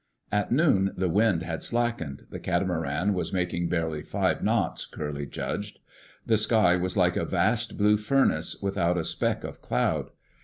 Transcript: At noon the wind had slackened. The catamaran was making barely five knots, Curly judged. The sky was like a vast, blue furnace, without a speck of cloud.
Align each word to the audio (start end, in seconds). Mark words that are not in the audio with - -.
At 0.31 0.51
noon 0.51 0.93
the 0.97 1.07
wind 1.11 1.43
had 1.43 1.61
slackened. 1.61 2.25
The 2.31 2.39
catamaran 2.39 3.13
was 3.13 3.31
making 3.31 3.69
barely 3.69 4.01
five 4.01 4.41
knots, 4.43 4.87
Curly 4.87 5.27
judged. 5.27 5.77
The 6.25 6.37
sky 6.37 6.75
was 6.75 6.97
like 6.97 7.15
a 7.17 7.23
vast, 7.23 7.77
blue 7.77 7.97
furnace, 7.97 8.59
without 8.63 8.97
a 8.97 9.03
speck 9.03 9.43
of 9.43 9.61
cloud. 9.61 10.09